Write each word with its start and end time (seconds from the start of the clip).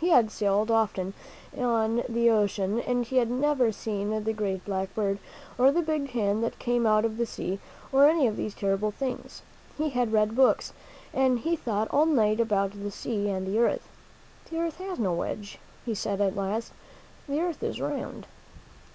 He 0.00 0.08
had 0.08 0.30
sailed 0.30 0.70
often 0.70 1.12
on 1.54 2.02
the 2.08 2.30
ocean 2.30 2.80
and 2.80 3.04
he 3.04 3.18
had 3.18 3.30
never 3.30 3.70
seen 3.70 4.24
the 4.24 4.32
great 4.32 4.64
black 4.64 4.94
bird, 4.94 5.18
or 5.58 5.70
the 5.70 5.82
big 5.82 6.08
hand 6.12 6.42
that 6.42 6.58
came 6.58 6.86
out 6.86 7.04
of 7.04 7.18
the 7.18 7.26
sea, 7.26 7.58
or 7.92 8.08
any 8.08 8.26
of 8.26 8.38
these 8.38 8.54
terrible 8.54 8.90
things. 8.90 9.42
He 9.76 9.90
had 9.90 10.10
read 10.10 10.34
books, 10.34 10.72
and 11.12 11.40
he 11.40 11.54
thought 11.54 11.88
all 11.90 12.06
night 12.06 12.40
about 12.40 12.72
the 12.82 12.90
sea 12.90 13.28
and 13.28 13.46
the 13.46 13.58
earth. 13.58 13.86
"The 14.48 14.56
earth 14.58 14.78
has 14.78 14.98
no 14.98 15.20
edge," 15.20 15.58
he 15.84 15.94
said 15.94 16.18
at 16.22 16.34
last; 16.34 16.72
"the 17.28 17.38
earth 17.42 17.62
is 17.62 17.78
round." 17.78 18.26